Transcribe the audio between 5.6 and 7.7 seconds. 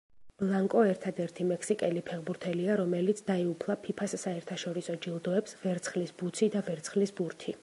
„ვერცხლის ბუცი“ და „ვერცხლის ბურთი“.